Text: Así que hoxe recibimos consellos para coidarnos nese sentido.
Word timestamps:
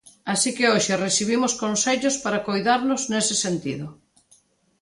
Así 0.33 0.49
que 0.57 0.69
hoxe 0.73 0.93
recibimos 1.05 1.53
consellos 1.63 2.15
para 2.23 2.43
coidarnos 2.47 3.01
nese 3.11 3.35
sentido. 3.45 3.87